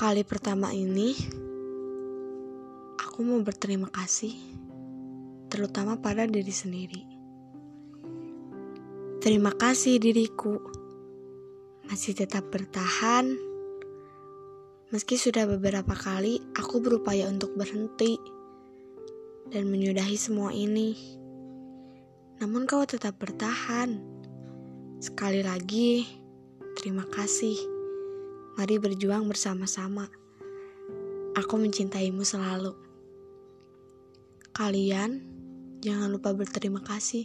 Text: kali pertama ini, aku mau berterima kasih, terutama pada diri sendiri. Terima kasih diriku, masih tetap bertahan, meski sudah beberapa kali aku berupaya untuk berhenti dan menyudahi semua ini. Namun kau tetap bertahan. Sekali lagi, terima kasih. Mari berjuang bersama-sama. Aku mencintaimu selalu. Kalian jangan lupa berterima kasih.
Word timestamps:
kali 0.00 0.24
pertama 0.24 0.72
ini, 0.72 1.12
aku 2.96 3.20
mau 3.20 3.36
berterima 3.44 3.92
kasih, 3.92 4.32
terutama 5.52 6.00
pada 6.00 6.24
diri 6.24 6.48
sendiri. 6.48 7.04
Terima 9.20 9.52
kasih 9.52 10.00
diriku, 10.00 10.56
masih 11.84 12.16
tetap 12.16 12.48
bertahan, 12.48 13.28
meski 14.88 15.20
sudah 15.20 15.44
beberapa 15.44 15.92
kali 15.92 16.40
aku 16.56 16.80
berupaya 16.80 17.28
untuk 17.28 17.52
berhenti 17.52 18.16
dan 19.52 19.68
menyudahi 19.68 20.16
semua 20.16 20.48
ini. 20.56 20.96
Namun 22.40 22.64
kau 22.64 22.88
tetap 22.88 23.20
bertahan. 23.20 24.00
Sekali 24.96 25.44
lagi, 25.44 26.08
terima 26.80 27.04
kasih. 27.04 27.79
Mari 28.60 28.76
berjuang 28.76 29.24
bersama-sama. 29.24 30.04
Aku 31.32 31.56
mencintaimu 31.56 32.20
selalu. 32.20 32.76
Kalian 34.52 35.24
jangan 35.80 36.12
lupa 36.12 36.36
berterima 36.36 36.84
kasih. 36.84 37.24